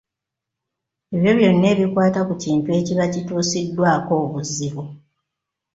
[1.15, 4.83] Ebyo byonna ebikwata ku kintu ekiba kituusiddwako obuzibu.